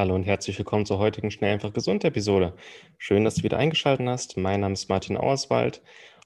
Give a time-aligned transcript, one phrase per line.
[0.00, 2.54] Hallo und herzlich willkommen zur heutigen Schnell einfach gesund Episode.
[2.96, 4.38] Schön, dass du wieder eingeschaltet hast.
[4.38, 5.82] Mein Name ist Martin Auerswald.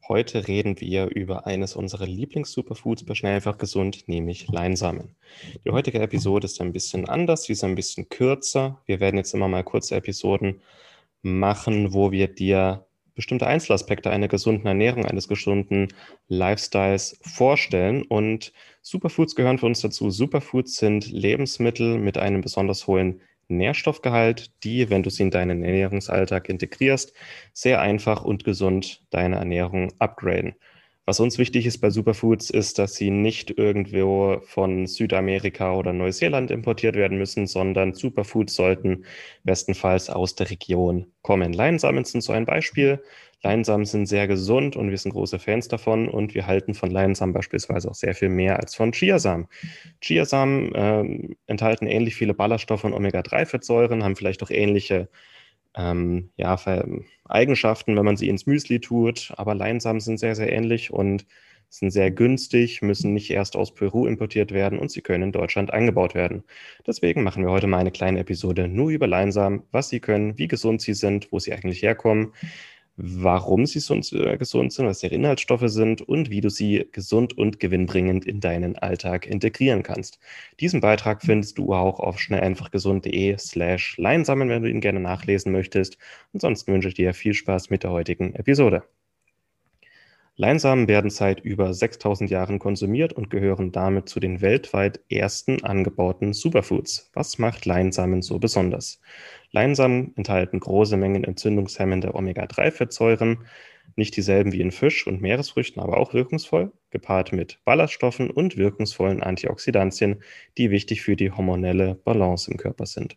[0.06, 5.16] Heute reden wir über eines unserer Lieblings-Superfoods bei Schnell einfach gesund, nämlich Leinsamen.
[5.64, 8.80] Die heutige Episode ist ein bisschen anders, sie ist ein bisschen kürzer.
[8.86, 10.60] Wir werden jetzt immer mal kurze Episoden
[11.22, 12.86] machen, wo wir dir
[13.16, 15.88] bestimmte Einzelaspekte einer gesunden Ernährung, eines gesunden
[16.28, 18.04] Lifestyles vorstellen.
[18.04, 18.52] Und
[18.82, 20.10] Superfoods gehören für uns dazu.
[20.10, 26.48] Superfoods sind Lebensmittel mit einem besonders hohen Nährstoffgehalt, die, wenn du sie in deinen Ernährungsalltag
[26.48, 27.14] integrierst,
[27.52, 30.54] sehr einfach und gesund deine Ernährung upgraden.
[31.06, 36.50] Was uns wichtig ist bei Superfoods, ist, dass sie nicht irgendwo von Südamerika oder Neuseeland
[36.50, 39.04] importiert werden müssen, sondern Superfoods sollten
[39.42, 41.52] bestenfalls aus der Region kommen.
[41.52, 43.02] Leinsamen sind so ein Beispiel.
[43.42, 47.34] Leinsamen sind sehr gesund und wir sind große Fans davon und wir halten von Leinsamen
[47.34, 49.48] beispielsweise auch sehr viel mehr als von Chiasamen.
[50.00, 55.10] Chiasamen äh, enthalten ähnlich viele Ballaststoffe und Omega-3-Fettsäuren, haben vielleicht auch ähnliche
[55.74, 56.58] ähm, ja,
[57.24, 61.26] Eigenschaften, wenn man sie ins Müsli tut, aber Leinsamen sind sehr, sehr ähnlich und
[61.68, 65.72] sind sehr günstig, müssen nicht erst aus Peru importiert werden und sie können in Deutschland
[65.72, 66.44] angebaut werden.
[66.86, 70.46] Deswegen machen wir heute mal eine kleine Episode nur über Leinsamen, was sie können, wie
[70.46, 72.32] gesund sie sind, wo sie eigentlich herkommen,
[72.96, 77.36] warum sie so äh, gesund sind, was ihre Inhaltsstoffe sind und wie du sie gesund
[77.36, 80.18] und gewinnbringend in deinen Alltag integrieren kannst.
[80.60, 85.98] Diesen Beitrag findest du auch auf schnelleinfachgesund.de slash leinsammeln, wenn du ihn gerne nachlesen möchtest.
[86.32, 88.84] Ansonsten wünsche ich dir viel Spaß mit der heutigen Episode.
[90.36, 96.32] Leinsamen werden seit über 6000 Jahren konsumiert und gehören damit zu den weltweit ersten angebauten
[96.32, 97.10] Superfoods.
[97.12, 99.00] Was macht Leinsamen so besonders?
[99.54, 103.46] Leinsamen enthalten große Mengen entzündungshemmende Omega-3-Fettsäuren,
[103.94, 109.22] nicht dieselben wie in Fisch und Meeresfrüchten, aber auch wirkungsvoll, gepaart mit Ballaststoffen und wirkungsvollen
[109.22, 110.24] Antioxidantien,
[110.58, 113.16] die wichtig für die hormonelle Balance im Körper sind.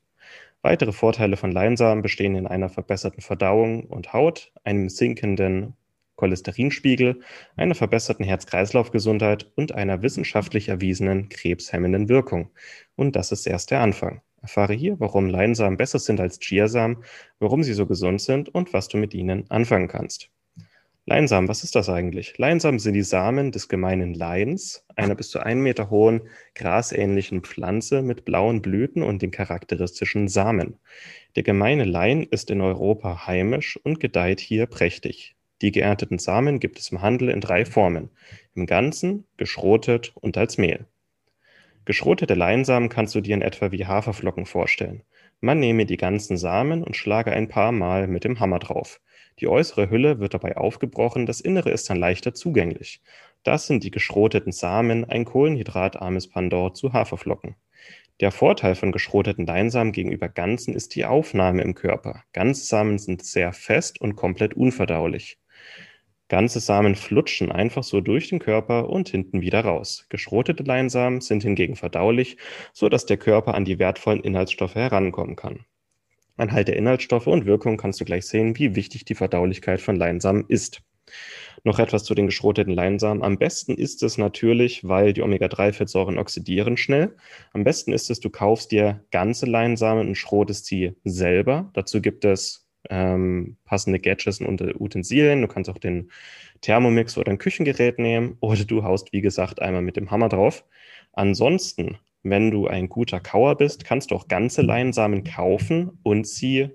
[0.61, 5.73] Weitere Vorteile von Leinsamen bestehen in einer verbesserten Verdauung und Haut, einem sinkenden
[6.17, 7.19] Cholesterinspiegel,
[7.55, 12.51] einer verbesserten Herz-Kreislauf-Gesundheit und einer wissenschaftlich erwiesenen krebshemmenden Wirkung.
[12.95, 14.21] Und das ist erst der Anfang.
[14.41, 16.97] Erfahre hier, warum Leinsamen besser sind als Chiasamen,
[17.39, 20.29] warum sie so gesund sind und was du mit ihnen anfangen kannst.
[21.09, 22.37] Leinsamen, was ist das eigentlich?
[22.37, 28.01] Leinsamen sind die Samen des gemeinen Leins, einer bis zu einen Meter hohen, grasähnlichen Pflanze
[28.01, 30.77] mit blauen Blüten und den charakteristischen Samen.
[31.37, 35.37] Der gemeine Lein ist in Europa heimisch und gedeiht hier prächtig.
[35.61, 38.09] Die geernteten Samen gibt es im Handel in drei Formen:
[38.53, 40.87] im Ganzen, geschrotet und als Mehl.
[41.87, 45.03] Geschrotete Leinsamen kannst du dir in etwa wie Haferflocken vorstellen.
[45.39, 48.99] Man nehme die ganzen Samen und schlage ein paar Mal mit dem Hammer drauf.
[49.39, 53.01] Die äußere Hülle wird dabei aufgebrochen, das Innere ist dann leichter zugänglich.
[53.43, 57.55] Das sind die geschroteten Samen, ein kohlenhydratarmes Pendant zu Haferflocken.
[58.19, 62.21] Der Vorteil von geschroteten Leinsamen gegenüber ganzen ist die Aufnahme im Körper.
[62.33, 65.37] Ganzsamen sind sehr fest und komplett unverdaulich.
[66.29, 70.05] Ganze Samen flutschen einfach so durch den Körper und hinten wieder raus.
[70.09, 72.37] Geschrotete Leinsamen sind hingegen verdaulich,
[72.73, 75.65] so dass der Körper an die wertvollen Inhaltsstoffe herankommen kann.
[76.35, 80.45] Anhalt der Inhaltsstoffe und Wirkung kannst du gleich sehen, wie wichtig die Verdaulichkeit von Leinsamen
[80.47, 80.81] ist.
[81.63, 83.23] Noch etwas zu den geschroteten Leinsamen.
[83.23, 87.15] Am besten ist es natürlich, weil die Omega-3-Fettsäuren oxidieren schnell.
[87.53, 91.71] Am besten ist es, du kaufst dir ganze Leinsamen und schrotest sie selber.
[91.73, 95.41] Dazu gibt es ähm, passende Gadgets und Utensilien.
[95.41, 96.11] Du kannst auch den
[96.61, 100.65] Thermomix oder ein Küchengerät nehmen oder du haust, wie gesagt, einmal mit dem Hammer drauf.
[101.13, 106.69] Ansonsten, wenn du ein guter Kauer bist, kannst du auch ganze Leinsamen kaufen und sie,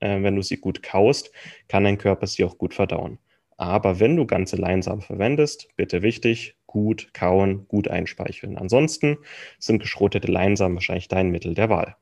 [0.00, 1.30] äh, wenn du sie gut kaust,
[1.68, 3.18] kann dein Körper sie auch gut verdauen.
[3.58, 8.58] Aber wenn du ganze Leinsamen verwendest, bitte wichtig, gut kauen, gut einspeicheln.
[8.58, 9.16] Ansonsten
[9.58, 11.96] sind geschrotete Leinsamen wahrscheinlich dein Mittel der Wahl.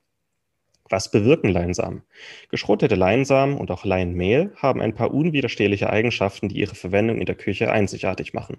[0.91, 2.03] Was bewirken Leinsamen?
[2.51, 7.37] Geschrotete Leinsamen und auch Leinmehl haben ein paar unwiderstehliche Eigenschaften, die ihre Verwendung in der
[7.37, 8.59] Küche einzigartig machen.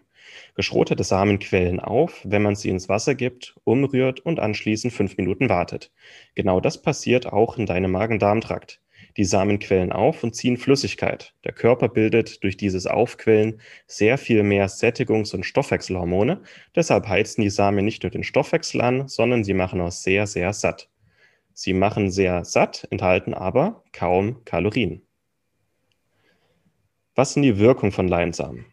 [0.55, 5.49] Geschrotete Samen quellen auf, wenn man sie ins Wasser gibt, umrührt und anschließend fünf Minuten
[5.49, 5.91] wartet.
[6.33, 8.81] Genau das passiert auch in deinem Magen-Darm-Trakt.
[9.17, 11.33] Die Samen quellen auf und ziehen Flüssigkeit.
[11.43, 16.41] Der Körper bildet durch dieses Aufquellen sehr viel mehr Sättigungs- und Stoffwechselhormone.
[16.75, 20.51] Deshalb heizen die Samen nicht nur den Stoffwechsel an, sondern sie machen auch sehr, sehr
[20.51, 20.89] satt.
[21.57, 25.01] Sie machen sehr satt, enthalten aber kaum Kalorien.
[27.15, 28.65] Was sind die Wirkungen von Leinsamen?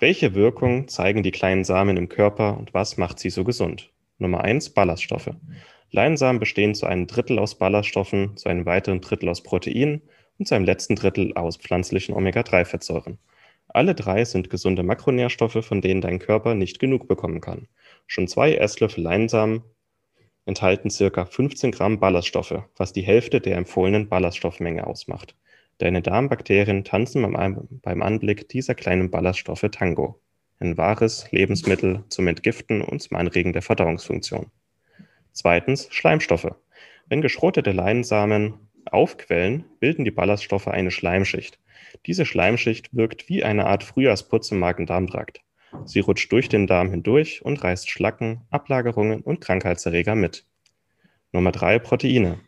[0.00, 3.90] Welche Wirkung zeigen die kleinen Samen im Körper und was macht sie so gesund?
[4.18, 5.30] Nummer eins: Ballaststoffe.
[5.92, 10.02] Leinsamen bestehen zu einem Drittel aus Ballaststoffen, zu einem weiteren Drittel aus Proteinen
[10.38, 13.16] und zu einem letzten Drittel aus pflanzlichen Omega-3-Fettsäuren.
[13.68, 17.66] Alle drei sind gesunde Makronährstoffe, von denen dein Körper nicht genug bekommen kann.
[18.06, 19.62] Schon zwei Esslöffel Leinsamen
[20.46, 25.34] enthalten circa 15 Gramm Ballaststoffe, was die Hälfte der empfohlenen Ballaststoffmenge ausmacht.
[25.78, 27.22] Deine Darmbakterien tanzen
[27.82, 30.20] beim Anblick dieser kleinen Ballaststoffe Tango.
[30.60, 34.50] Ein wahres Lebensmittel zum Entgiften und zum Anregen der Verdauungsfunktion.
[35.32, 36.54] Zweitens Schleimstoffe.
[37.08, 38.54] Wenn geschrotete Leinsamen
[38.86, 41.58] aufquellen, bilden die Ballaststoffe eine Schleimschicht.
[42.06, 45.40] Diese Schleimschicht wirkt wie eine Art Frühjahrsputz im Magen-Darm-Trakt.
[45.84, 50.46] Sie rutscht durch den Darm hindurch und reißt Schlacken, Ablagerungen und Krankheitserreger mit.
[51.32, 52.40] Nummer drei Proteine.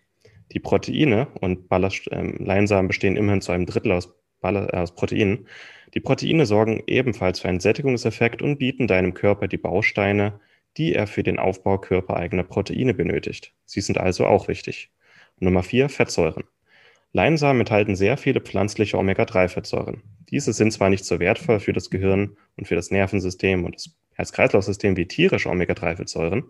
[0.53, 4.95] Die Proteine und Ballast, äh, Leinsamen bestehen immerhin zu einem Drittel aus, Ballast, äh, aus
[4.95, 5.47] Proteinen.
[5.95, 10.41] Die Proteine sorgen ebenfalls für einen Sättigungseffekt und bieten deinem Körper die Bausteine,
[10.77, 13.53] die er für den Aufbau körpereigener Proteine benötigt.
[13.65, 14.91] Sie sind also auch wichtig.
[15.39, 16.45] Nummer vier Fettsäuren.
[17.17, 20.03] Leinsamen enthalten sehr viele pflanzliche Omega-3-Fettsäuren.
[20.29, 23.97] Diese sind zwar nicht so wertvoll für das Gehirn und für das Nervensystem und das
[24.17, 26.45] Herz-Kreislauf-System wie tierische Omega-3-Fettsäuren,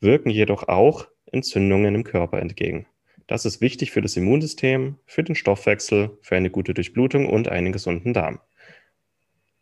[0.00, 2.86] wirken jedoch auch Entzündungen im Körper entgegen.
[3.26, 7.72] Das ist wichtig für das Immunsystem, für den Stoffwechsel, für eine gute Durchblutung und einen
[7.72, 8.38] gesunden Darm.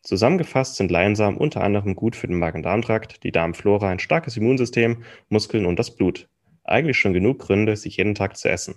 [0.03, 5.65] Zusammengefasst sind Leinsamen unter anderem gut für den Magen-Darm-Trakt, die Darmflora, ein starkes Immunsystem, Muskeln
[5.65, 6.29] und das Blut.
[6.63, 8.75] Eigentlich schon genug Gründe, sie jeden Tag zu essen.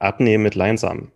[0.00, 1.10] Abnehmen mit Leinsamen.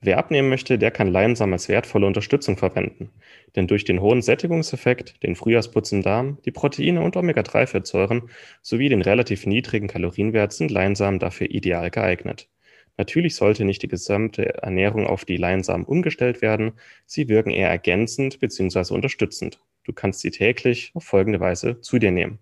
[0.00, 3.10] Wer abnehmen möchte, der kann Leinsamen als wertvolle Unterstützung verwenden.
[3.56, 8.28] Denn durch den hohen Sättigungseffekt, den Frühjahrsputz im Darm, die Proteine und Omega-3-Fettsäuren
[8.60, 12.48] sowie den relativ niedrigen Kalorienwert sind Leinsamen dafür ideal geeignet.
[12.96, 16.72] Natürlich sollte nicht die gesamte Ernährung auf die Leinsamen umgestellt werden,
[17.06, 18.92] sie wirken eher ergänzend bzw.
[18.94, 19.60] unterstützend.
[19.84, 22.38] Du kannst sie täglich auf folgende Weise zu dir nehmen.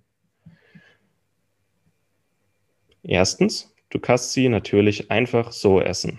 [3.03, 6.19] Erstens, du kannst sie natürlich einfach so essen.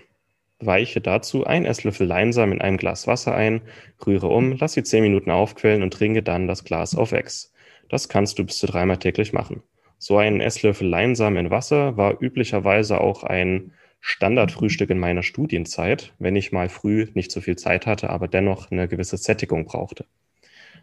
[0.60, 3.62] Weiche dazu ein Esslöffel Leinsamen in einem Glas Wasser ein,
[4.06, 7.52] rühre um, lass sie 10 Minuten aufquellen und trinke dann das Glas auf Ex.
[7.88, 9.62] Das kannst du bis zu dreimal täglich machen.
[9.98, 16.36] So ein Esslöffel Leinsamen in Wasser war üblicherweise auch ein Standardfrühstück in meiner Studienzeit, wenn
[16.36, 20.04] ich mal früh nicht so viel Zeit hatte, aber dennoch eine gewisse Sättigung brauchte.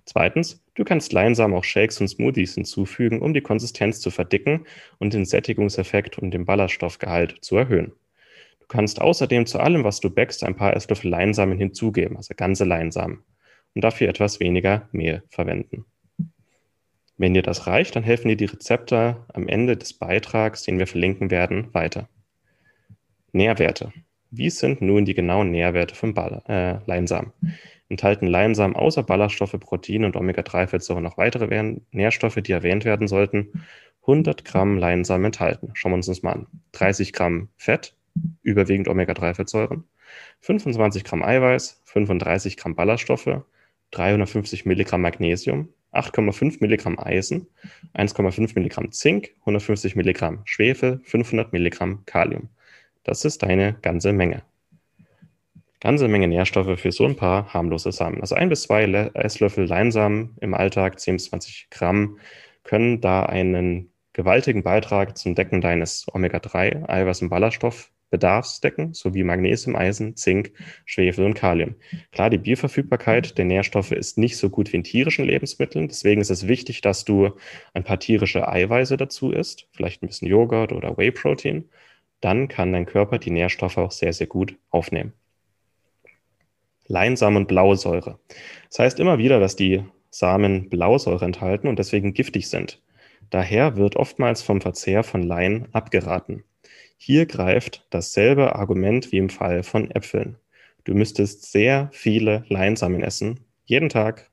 [0.06, 4.66] Zweitens, du kannst Leinsamen auch Shakes und Smoothies hinzufügen, um die Konsistenz zu verdicken
[5.00, 7.94] und den Sättigungseffekt und den Ballaststoffgehalt zu erhöhen
[8.72, 13.22] kannst außerdem zu allem, was du backst, ein paar Esslöffel Leinsamen hinzugeben, also ganze Leinsamen,
[13.76, 15.86] und dafür etwas weniger Mehl verwenden.
[17.18, 20.88] Wenn dir das reicht, dann helfen dir die Rezepte am Ende des Beitrags, den wir
[20.88, 22.08] verlinken werden, weiter.
[23.34, 23.92] Nährwerte.
[24.32, 27.34] Wie sind nun die genauen Nährwerte von äh, Leinsamen?
[27.90, 33.66] Enthalten Leinsamen außer Ballaststoffe, Proteine und Omega-3-Fettsäuren noch weitere Nährstoffe, die erwähnt werden sollten?
[34.04, 35.72] 100 Gramm Leinsamen enthalten.
[35.74, 36.48] Schauen wir uns das mal an.
[36.72, 37.94] 30 Gramm Fett,
[38.42, 39.84] überwiegend Omega-3-Fettsäuren,
[40.40, 43.44] 25 Gramm Eiweiß, 35 Gramm Ballaststoffe,
[43.92, 47.48] 350 Milligramm Magnesium, 8,5 Milligramm Eisen,
[47.94, 52.48] 1,5 Milligramm Zink, 150 Milligramm Schwefel, 500 Milligramm Kalium.
[53.04, 54.44] Das ist eine ganze Menge.
[55.80, 58.22] Ganze Menge Nährstoffe für so ein paar harmlose Samen.
[58.22, 62.20] Also ein bis zwei Esslöffel Leinsamen im Alltag, 10 bis 20 Gramm,
[62.64, 69.76] können da einen gewaltigen Beitrag zum Decken deines Omega-3, Eiweiß- und Ballaststoff Bedarfsdecken sowie Magnesium,
[69.76, 70.52] Eisen, Zink,
[70.86, 71.76] Schwefel und Kalium.
[72.12, 75.88] Klar, die Bioverfügbarkeit der Nährstoffe ist nicht so gut wie in tierischen Lebensmitteln.
[75.88, 77.32] Deswegen ist es wichtig, dass du
[77.74, 81.70] ein paar tierische Eiweiße dazu isst, vielleicht ein bisschen Joghurt oder Whey-Protein.
[82.22, 85.14] Dann kann dein Körper die Nährstoffe auch sehr, sehr gut aufnehmen.
[86.88, 88.20] Leinsamen und Blausäure.
[88.70, 92.82] Das heißt immer wieder, dass die Samen Blausäure enthalten und deswegen giftig sind.
[93.30, 96.44] Daher wird oftmals vom Verzehr von Lein abgeraten.
[96.98, 100.38] Hier greift dasselbe Argument wie im Fall von Äpfeln.
[100.84, 104.31] Du müsstest sehr viele Leinsamen essen, jeden Tag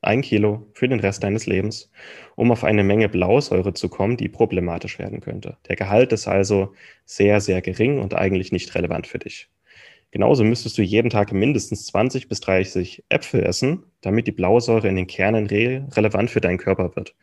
[0.00, 1.90] ein Kilo für den Rest deines Lebens,
[2.36, 5.56] um auf eine Menge Blausäure zu kommen, die problematisch werden könnte.
[5.68, 6.74] Der Gehalt ist also
[7.04, 9.48] sehr, sehr gering und eigentlich nicht relevant für dich.
[10.10, 14.96] Genauso müsstest du jeden Tag mindestens 20 bis 30 Äpfel essen, damit die Blausäure in
[14.96, 17.14] den Kernen re relevant für deinen Körper wird.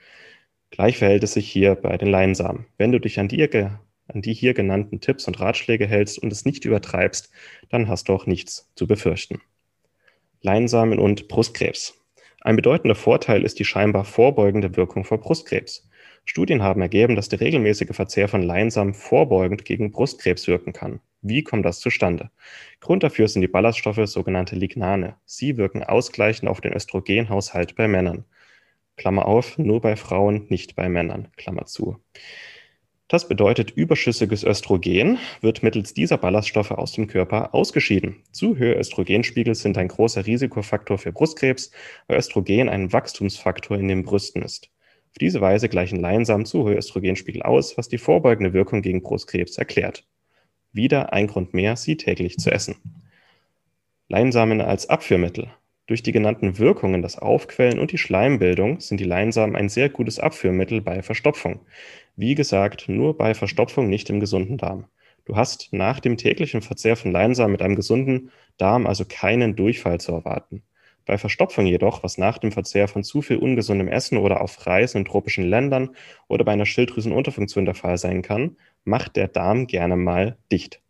[0.69, 2.67] Gleich verhält es sich hier bei den Leinsamen.
[2.77, 3.41] Wenn du dich an die
[4.07, 7.31] an die hier genannten Tipps und Ratschläge hältst und es nicht übertreibst,
[7.69, 9.41] dann hast du auch nichts zu befürchten.
[10.41, 12.04] Leinsamen und Brustkrebs.
[12.45, 15.89] Ein bedeutender Vorteil ist die scheinbar vorbeugende Wirkung vor Brustkrebs.
[16.25, 20.99] Studien haben ergeben, dass der regelmäßige Verzehr von Leinsamen vorbeugend gegen Brustkrebs wirken kann.
[21.23, 22.29] Wie kommt das zustande?
[22.81, 25.15] Grund dafür sind die Ballaststoffe sogenannte Lignane.
[25.25, 28.25] Sie wirken ausgleichend auf den Östrogenhaushalt bei Männern.
[28.95, 31.29] Klammer auf, nur bei Frauen, nicht bei Männern.
[31.37, 31.97] Klammer zu.
[33.07, 38.23] Das bedeutet, überschüssiges Östrogen wird mittels dieser Ballaststoffe aus dem Körper ausgeschieden.
[38.31, 41.69] Zu hohe Östrogenspiegel sind ein großer Risikofaktor für Brustkrebs,
[42.07, 44.71] weil Östrogen ein Wachstumsfaktor in den Brüsten ist.
[45.11, 49.59] Auf diese Weise gleichen Leinsamen zu hohe Östrogenspiegel aus, was die vorbeugende Wirkung gegen Brustkrebs
[49.59, 50.07] erklärt.
[50.73, 52.75] Wieder ein Grund mehr, sie täglich zu essen.
[54.09, 55.51] Leinsamen als Abführmittel.
[55.87, 60.19] Durch die genannten Wirkungen, das Aufquellen und die Schleimbildung sind die Leinsamen ein sehr gutes
[60.19, 61.59] Abführmittel bei Verstopfung.
[62.15, 64.85] Wie gesagt, nur bei Verstopfung, nicht im gesunden Darm.
[65.25, 69.99] Du hast nach dem täglichen Verzehr von Leinsamen mit einem gesunden Darm also keinen Durchfall
[69.99, 70.63] zu erwarten.
[71.05, 74.99] Bei Verstopfung jedoch, was nach dem Verzehr von zu viel ungesundem Essen oder auf Reisen
[74.99, 75.95] in tropischen Ländern
[76.27, 80.81] oder bei einer Schilddrüsenunterfunktion der Fall sein kann, macht der Darm gerne mal dicht.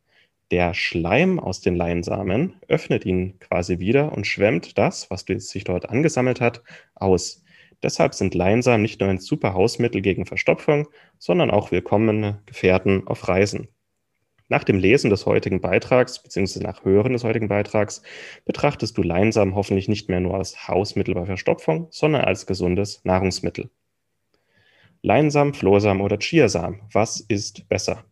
[0.52, 5.90] Der Schleim aus den Leinsamen öffnet ihn quasi wieder und schwemmt das, was sich dort
[5.90, 6.62] angesammelt hat,
[6.94, 7.44] aus.
[7.82, 10.88] Deshalb sind Leinsamen nicht nur ein super Hausmittel gegen Verstopfung,
[11.18, 13.70] sondern auch willkommene Gefährten auf Reisen.
[14.48, 18.04] Nach dem Lesen des heutigen Beitrags, beziehungsweise nach Hören des heutigen Beitrags,
[18.46, 23.72] betrachtest du Leinsamen hoffentlich nicht mehr nur als Hausmittel bei Verstopfung, sondern als gesundes Nahrungsmittel.
[25.02, 28.06] Leinsamen, Flohsamen oder Chiasamen, was ist besser?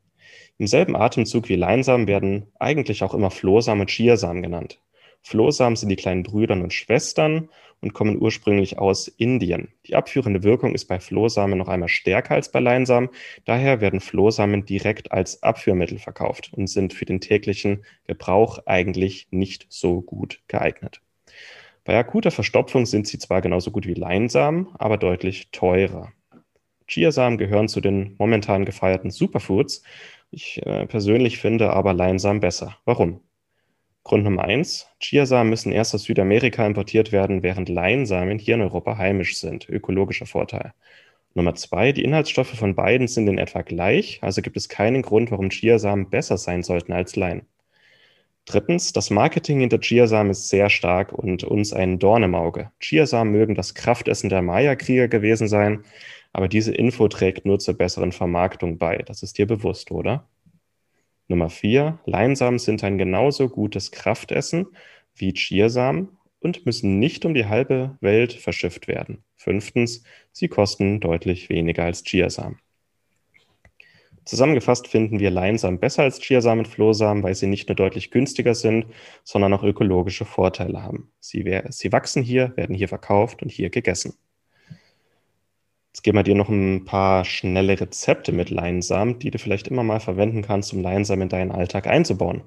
[0.57, 4.79] Im selben Atemzug wie Leinsamen werden eigentlich auch immer Flohsamen und Chiasamen genannt.
[5.23, 7.49] Flohsamen sind die kleinen Brüder und Schwestern
[7.81, 9.69] und kommen ursprünglich aus Indien.
[9.87, 13.09] Die abführende Wirkung ist bei Flohsamen noch einmal stärker als bei Leinsamen.
[13.45, 19.65] Daher werden Flohsamen direkt als Abführmittel verkauft und sind für den täglichen Gebrauch eigentlich nicht
[19.69, 21.01] so gut geeignet.
[21.83, 26.13] Bei akuter Verstopfung sind sie zwar genauso gut wie Leinsamen, aber deutlich teurer.
[26.87, 29.83] Chiasamen gehören zu den momentan gefeierten Superfoods
[30.33, 32.77] ich äh, persönlich finde aber Leinsamen besser.
[32.85, 33.21] Warum?
[34.03, 38.97] Grund Nummer eins: Chiasamen müssen erst aus Südamerika importiert werden, während Leinsamen hier in Europa
[38.97, 39.69] heimisch sind.
[39.69, 40.73] Ökologischer Vorteil.
[41.35, 45.31] Nummer zwei: Die Inhaltsstoffe von beiden sind in etwa gleich, also gibt es keinen Grund,
[45.31, 47.45] warum Chiasamen besser sein sollten als Lein.
[48.45, 52.71] Drittens, das Marketing hinter Chiasamen ist sehr stark und uns ein Dorn im Auge.
[52.79, 55.83] Chiasamen mögen das Kraftessen der Maya-Krieger gewesen sein,
[56.33, 58.97] aber diese Info trägt nur zur besseren Vermarktung bei.
[58.97, 60.27] Das ist dir bewusst, oder?
[61.29, 64.67] Nummer vier, Leinsamen sind ein genauso gutes Kraftessen
[65.15, 66.09] wie Chiasamen
[66.39, 69.23] und müssen nicht um die halbe Welt verschifft werden.
[69.37, 72.59] Fünftens, sie kosten deutlich weniger als Chiasamen.
[74.25, 78.55] Zusammengefasst finden wir Leinsamen besser als Chiasamen und Flohsamen, weil sie nicht nur deutlich günstiger
[78.55, 78.85] sind,
[79.23, 81.11] sondern auch ökologische Vorteile haben.
[81.19, 84.13] Sie, sie wachsen hier, werden hier verkauft und hier gegessen.
[85.93, 89.83] Jetzt geben wir dir noch ein paar schnelle Rezepte mit Leinsamen, die du vielleicht immer
[89.83, 92.43] mal verwenden kannst, um Leinsamen in deinen Alltag einzubauen.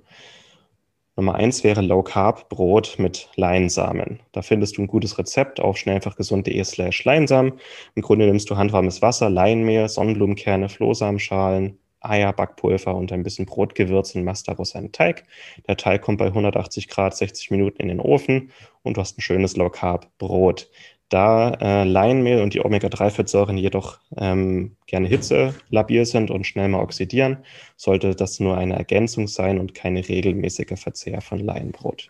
[1.19, 4.21] Nummer eins wäre Low Carb Brot mit Leinsamen.
[4.33, 7.55] Da findest du ein gutes Rezept auf schnellfachgesund.de slash Leinsamen.
[7.95, 14.15] Im Grunde nimmst du handwarmes Wasser, Leinmehl, Sonnenblumenkerne, Flohsamenschalen, Eier, Backpulver und ein bisschen Brotgewürz
[14.15, 15.25] und machst daraus einen Teig.
[15.67, 18.51] Der Teig kommt bei 180 Grad 60 Minuten in den Ofen
[18.83, 20.69] und du hast ein schönes Low Carb Brot.
[21.09, 27.39] Da äh, Leinmehl und die Omega-3-Fettsäuren jedoch ähm, gerne hitzelabil sind und schnell mal oxidieren,
[27.77, 32.09] sollte das nur eine Ergänzung sein und keine regelmäßige Verzehr von Leinbrot.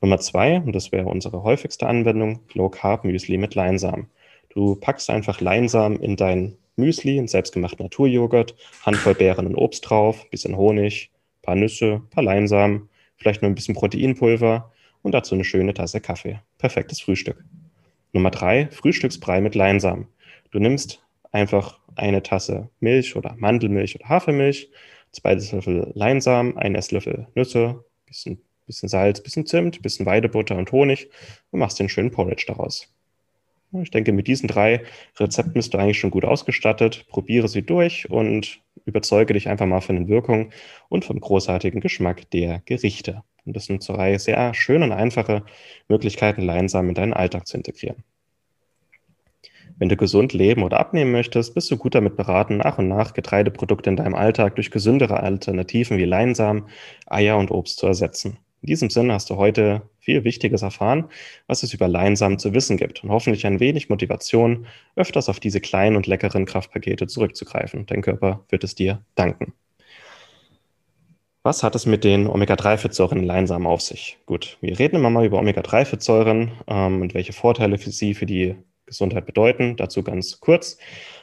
[0.00, 4.08] Nummer zwei, und das wäre unsere häufigste Anwendung, Low Carb Müsli mit Leinsamen.
[4.48, 8.54] Du packst einfach Leinsamen in dein Müsli, in selbstgemachten Naturjoghurt,
[8.84, 11.10] Handvoll Beeren und Obst drauf, bisschen Honig,
[11.42, 16.40] paar Nüsse, paar Leinsamen, vielleicht nur ein bisschen Proteinpulver und dazu eine schöne Tasse Kaffee.
[16.58, 17.44] Perfektes Frühstück.
[18.12, 20.08] Nummer drei, Frühstücksbrei mit Leinsamen.
[20.50, 24.70] Du nimmst einfach eine Tasse Milch oder Mandelmilch oder Hafermilch,
[25.12, 31.10] zwei Esslöffel Leinsamen, ein Esslöffel Nüsse, bisschen, bisschen Salz, bisschen Zimt, bisschen Weidebutter und Honig
[31.50, 32.92] und machst den schönen Porridge daraus.
[33.72, 34.82] Ich denke, mit diesen drei
[35.18, 37.06] Rezepten bist du eigentlich schon gut ausgestattet.
[37.08, 40.52] Probiere sie durch und überzeuge dich einfach mal von den Wirkungen
[40.88, 43.22] und vom großartigen Geschmack der Gerichte.
[43.44, 45.44] Und das sind zwei sehr schöne und einfache
[45.88, 48.04] Möglichkeiten, Leinsamen in deinen Alltag zu integrieren.
[49.78, 53.12] Wenn du gesund leben oder abnehmen möchtest, bist du gut damit beraten, nach und nach
[53.12, 56.64] Getreideprodukte in deinem Alltag durch gesündere Alternativen wie Leinsamen,
[57.06, 58.38] Eier und Obst zu ersetzen.
[58.66, 61.08] In diesem Sinne hast du heute viel Wichtiges erfahren,
[61.46, 65.60] was es über Leinsamen zu wissen gibt und hoffentlich ein wenig Motivation, öfters auf diese
[65.60, 67.86] kleinen und leckeren Kraftpakete zurückzugreifen.
[67.86, 69.52] Dein Körper wird es dir danken.
[71.44, 74.18] Was hat es mit den Omega-3-Fettsäuren in Leinsamen auf sich?
[74.26, 78.56] Gut, wir reden immer mal über Omega-3-Fettsäuren ähm, und welche Vorteile für sie für die
[78.86, 79.76] Gesundheit bedeuten.
[79.76, 80.78] Dazu ganz kurz.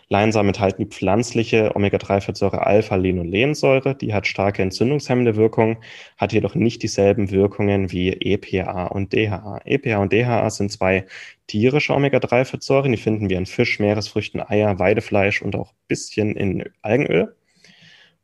[0.09, 3.95] Leinsamen enthalten die pflanzliche Omega-3-Fettsäure Alpha-Linolensäure.
[3.95, 5.77] Die hat starke entzündungshemmende Wirkung,
[6.17, 9.61] hat jedoch nicht dieselben Wirkungen wie EPA und DHA.
[9.65, 11.05] EPA und DHA sind zwei
[11.47, 12.91] tierische Omega-3-Fettsäuren.
[12.91, 17.35] Die finden wir in Fisch, Meeresfrüchten, Eier, Weidefleisch und auch ein bisschen in Algenöl.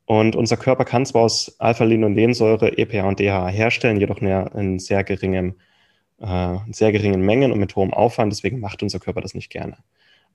[0.05, 5.55] Und unser Körper kann zwar aus Alpha-Linolensäure, EPA und DHA herstellen, jedoch in sehr, geringem,
[6.19, 8.31] äh, sehr geringen Mengen und mit hohem Aufwand.
[8.31, 9.77] Deswegen macht unser Körper das nicht gerne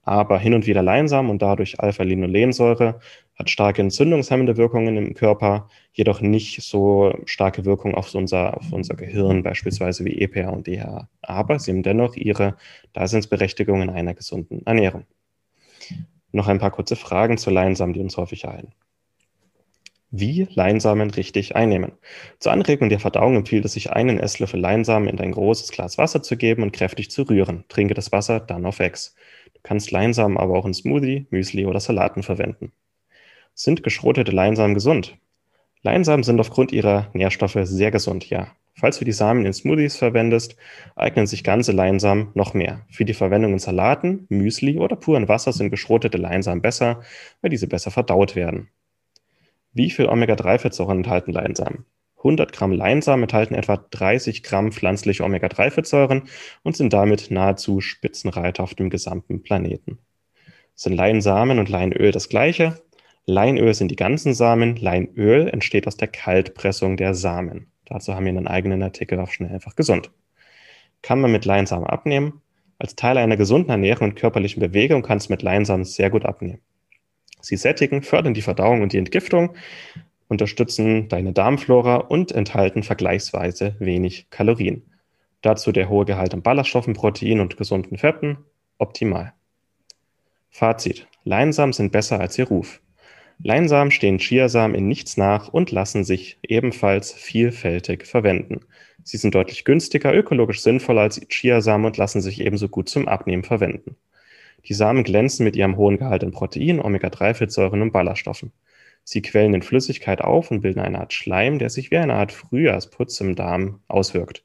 [0.04, 3.00] aber hin und wieder Leinsamen und dadurch Alpha-Linolensäure
[3.36, 8.94] hat starke entzündungshemmende Wirkungen im Körper, jedoch nicht so starke Wirkung auf unser, auf unser
[8.94, 11.08] Gehirn, beispielsweise wie EPA und DHA.
[11.22, 12.56] Aber sie haben dennoch ihre
[12.92, 15.04] Daseinsberechtigung in einer gesunden Ernährung.
[16.32, 18.74] Noch ein paar kurze Fragen zu Leinsamen, die uns häufig ereilen.
[20.16, 21.92] Wie Leinsamen richtig einnehmen.
[22.38, 26.22] Zur Anregung der Verdauung empfiehlt es sich, einen Esslöffel Leinsamen in ein großes Glas Wasser
[26.22, 27.64] zu geben und kräftig zu rühren.
[27.68, 29.16] Trinke das Wasser dann auf Ex
[29.64, 32.70] kannst Leinsamen aber auch in Smoothie, Müsli oder Salaten verwenden.
[33.54, 35.16] Sind geschrotete Leinsamen gesund?
[35.82, 38.46] Leinsamen sind aufgrund ihrer Nährstoffe sehr gesund, ja.
[38.76, 40.56] Falls du die Samen in Smoothies verwendest,
[40.96, 42.84] eignen sich ganze Leinsamen noch mehr.
[42.90, 47.02] Für die Verwendung in Salaten, Müsli oder puren Wasser sind geschrotete Leinsamen besser,
[47.40, 48.70] weil diese besser verdaut werden.
[49.76, 51.84] Wie viel Omega-3-Fettsäuren enthalten Leinsamen?
[52.18, 56.28] 100 Gramm Leinsamen enthalten etwa 30 Gramm pflanzliche Omega-3-Fettsäuren
[56.62, 59.98] und sind damit nahezu Spitzenreiter auf dem gesamten Planeten.
[60.76, 62.80] Sind Leinsamen und Leinöl das gleiche?
[63.26, 67.72] Leinöl sind die ganzen Samen, Leinöl entsteht aus der Kaltpressung der Samen.
[67.84, 70.12] Dazu haben wir einen eigenen Artikel auf Schnell einfach gesund.
[71.02, 72.42] Kann man mit Leinsamen abnehmen?
[72.78, 76.60] Als Teil einer gesunden Ernährung und körperlichen Bewegung kannst du mit Leinsamen sehr gut abnehmen.
[77.44, 79.54] Sie sättigen, fördern die Verdauung und die Entgiftung,
[80.28, 84.82] unterstützen deine Darmflora und enthalten vergleichsweise wenig Kalorien.
[85.42, 88.38] Dazu der hohe Gehalt an Ballaststoffen, Proteinen und gesunden Fetten
[88.78, 89.34] optimal.
[90.50, 91.06] Fazit.
[91.24, 92.80] Leinsamen sind besser als ihr Ruf.
[93.42, 98.60] Leinsamen stehen Chiasamen in nichts nach und lassen sich ebenfalls vielfältig verwenden.
[99.02, 103.44] Sie sind deutlich günstiger, ökologisch sinnvoller als Chiasamen und lassen sich ebenso gut zum Abnehmen
[103.44, 103.96] verwenden.
[104.66, 108.52] Die Samen glänzen mit ihrem hohen Gehalt an Protein, Omega-3-Fettsäuren und Ballaststoffen.
[109.04, 112.32] Sie quellen in Flüssigkeit auf und bilden eine Art Schleim, der sich wie eine Art
[112.32, 114.44] Frühjahrsputz im Darm auswirkt.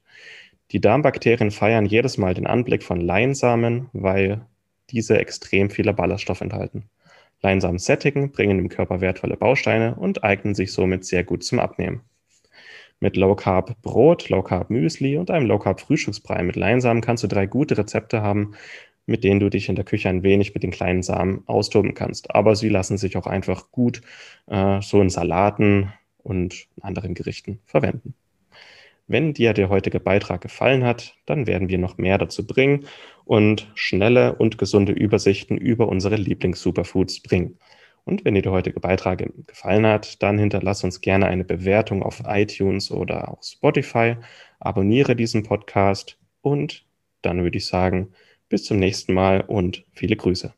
[0.72, 4.46] Die Darmbakterien feiern jedes Mal den Anblick von Leinsamen, weil
[4.90, 6.84] diese extrem viele Ballaststoffe enthalten.
[7.42, 12.02] Leinsamen sättigen, bringen dem Körper wertvolle Bausteine und eignen sich somit sehr gut zum Abnehmen.
[13.00, 17.24] Mit Low Carb Brot, Low Carb Müsli und einem Low Carb Frühstücksbrei mit Leinsamen kannst
[17.24, 18.52] du drei gute Rezepte haben,
[19.10, 22.34] mit denen du dich in der Küche ein wenig mit den kleinen Samen austoben kannst.
[22.34, 24.00] Aber sie lassen sich auch einfach gut
[24.46, 28.14] äh, so in Salaten und anderen Gerichten verwenden.
[29.08, 32.86] Wenn dir der heutige Beitrag gefallen hat, dann werden wir noch mehr dazu bringen
[33.24, 37.58] und schnelle und gesunde Übersichten über unsere Lieblings-Superfoods bringen.
[38.04, 42.22] Und wenn dir der heutige Beitrag gefallen hat, dann hinterlass uns gerne eine Bewertung auf
[42.24, 44.16] iTunes oder auf Spotify,
[44.60, 46.86] abonniere diesen Podcast und
[47.22, 48.12] dann würde ich sagen,
[48.50, 50.52] bis zum nächsten Mal und viele Grüße.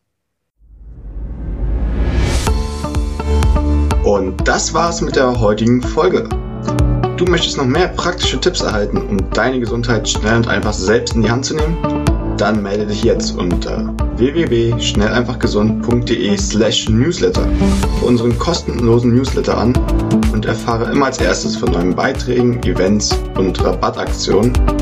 [4.05, 6.29] Und das war's mit der heutigen Folge.
[7.17, 11.23] Du möchtest noch mehr praktische Tipps erhalten, um deine Gesundheit schnell und einfach selbst in
[11.23, 11.77] die Hand zu nehmen?
[12.37, 17.49] Dann melde dich jetzt unter www.schnelleinfachgesund.de slash newsletter
[18.01, 19.73] für unseren kostenlosen Newsletter an
[20.33, 24.82] und erfahre immer als erstes von neuen Beiträgen, Events und Rabattaktionen